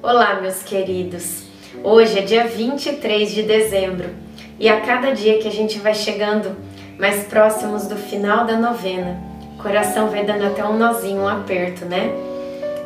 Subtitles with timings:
[0.00, 1.42] Olá, meus queridos.
[1.82, 4.10] Hoje é dia 23 de dezembro
[4.56, 6.56] e a cada dia que a gente vai chegando
[6.96, 9.20] mais próximos do final da novena,
[9.56, 12.12] o coração vai dando até um nozinho, um aperto, né?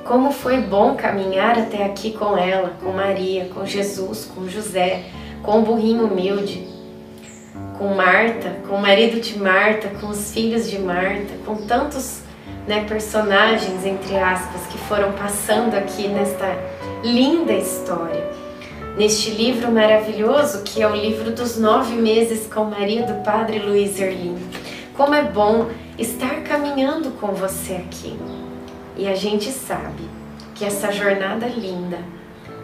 [0.07, 5.05] Como foi bom caminhar até aqui com ela, com Maria, com Jesus, com José,
[5.43, 6.67] com o burrinho humilde,
[7.77, 12.23] com Marta, com o marido de Marta, com os filhos de Marta, com tantos
[12.67, 16.47] né, personagens, entre aspas, que foram passando aqui nesta
[17.03, 18.31] linda história.
[18.97, 23.99] Neste livro maravilhoso, que é o livro dos nove meses com Maria do Padre Luiz
[24.01, 24.39] Erlim.
[24.95, 28.19] Como é bom estar caminhando com você aqui.
[28.97, 30.05] E a gente sabe
[30.55, 31.99] que essa jornada linda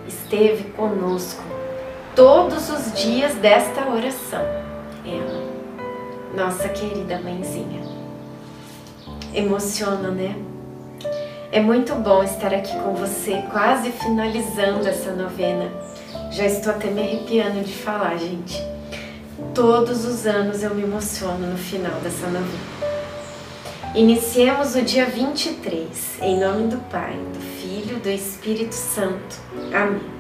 [0.07, 1.43] esteve conosco
[2.15, 4.45] todos os dias desta oração.
[5.07, 5.49] Ela,
[6.37, 7.83] nossa querida mãezinha.
[9.35, 10.37] Emociona, né?
[11.51, 15.73] É muito bom estar aqui com você, quase finalizando essa novena.
[16.31, 18.63] Já estou até me arrepiando de falar, gente.
[19.55, 22.79] Todos os anos eu me emociono no final dessa novena.
[23.95, 29.41] Iniciemos o dia 23, em nome do Pai, do Filho e do Espírito Santo.
[29.73, 30.19] Amém.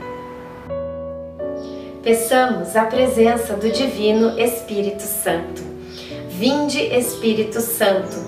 [2.02, 5.62] Peçamos a presença do Divino Espírito Santo.
[6.30, 8.27] Vinde, Espírito Santo,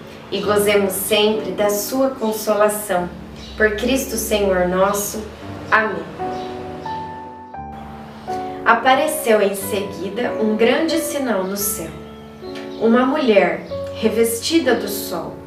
[0.31, 3.09] e gozemos sempre da sua consolação.
[3.57, 5.23] Por Cristo Senhor nosso.
[5.69, 6.03] Amém.
[8.65, 11.89] Apareceu em seguida um grande sinal no céu.
[12.79, 15.41] Uma mulher revestida do sol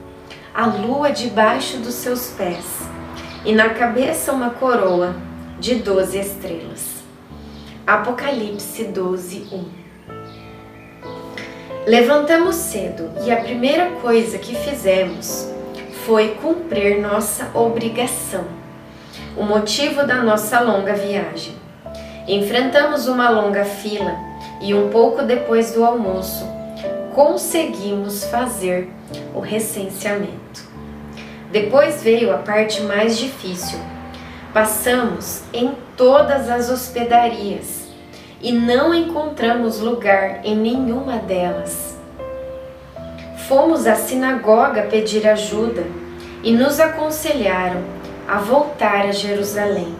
[0.55, 2.65] a lua debaixo dos seus pés,
[3.45, 5.16] e na cabeça uma coroa
[5.59, 7.03] de doze estrelas.
[7.84, 9.84] Apocalipse 12, 1
[11.87, 15.47] Levantamos cedo e a primeira coisa que fizemos
[16.06, 18.47] foi cumprir nossa obrigação,
[19.37, 21.55] o motivo da nossa longa viagem.
[22.27, 24.17] Enfrentamos uma longa fila
[24.62, 26.47] e um pouco depois do almoço
[27.15, 28.89] conseguimos fazer
[29.34, 30.65] o recenseamento.
[31.53, 33.78] Depois veio a parte mais difícil.
[34.55, 37.84] Passamos em todas as hospedarias
[38.44, 41.97] e não encontramos lugar em nenhuma delas.
[43.49, 45.82] Fomos à sinagoga pedir ajuda
[46.43, 47.83] e nos aconselharam
[48.28, 49.97] a voltar a Jerusalém.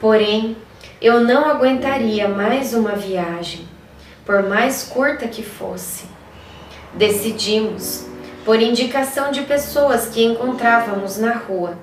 [0.00, 0.56] Porém,
[1.02, 3.66] eu não aguentaria mais uma viagem,
[4.24, 6.04] por mais curta que fosse.
[6.94, 8.06] Decidimos
[8.44, 11.76] por indicação de pessoas que encontrávamos na rua,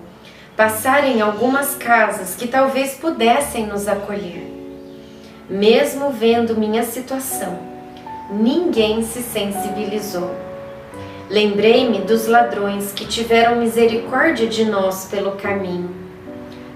[0.56, 4.55] passar em algumas casas que talvez pudessem nos acolher.
[5.50, 7.60] Mesmo vendo minha situação,
[8.32, 10.32] ninguém se sensibilizou.
[11.30, 15.90] Lembrei-me dos ladrões que tiveram misericórdia de nós pelo caminho.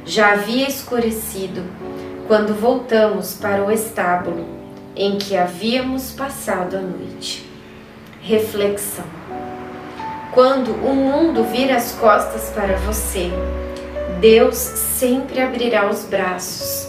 [0.06, 1.64] Já havia escurecido
[2.28, 4.46] quando voltamos para o estábulo
[4.96, 7.48] em que havíamos passado a noite.
[8.22, 9.06] Reflexão
[10.34, 13.32] quando o mundo vira as costas para você,
[14.22, 16.89] Deus sempre abrirá os braços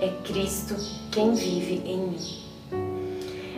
[0.00, 0.74] é Cristo
[1.10, 2.38] quem vive em mim.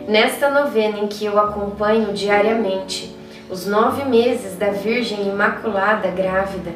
[0.07, 3.15] Nesta novena em que eu acompanho diariamente
[3.49, 6.71] os nove meses da Virgem Imaculada grávida,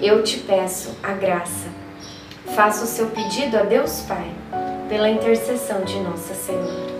[0.00, 1.68] eu te peço a graça.
[2.54, 4.30] Faça o seu pedido a Deus Pai,
[4.88, 6.99] pela intercessão de Nossa Senhora.